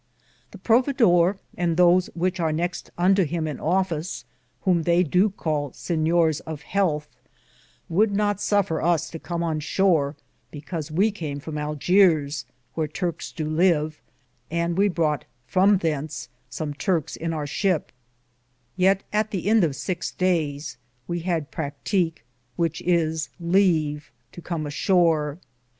[0.49, 4.25] The Providore, and those which ar nexte unto him in office,
[4.65, 7.07] whome they do cale sinyors of healthe,
[7.87, 10.15] would not suffer us to com on shore
[10.49, 12.43] because we came from Argeare,
[12.75, 14.01] whear Turks do live,
[14.49, 17.91] and we broughte from thence som Turkes in our shipp;
[18.75, 20.77] yeate, at the End of six dayes,
[21.07, 22.17] we had proticke,^
[22.55, 25.37] which is, Leve to com a shore.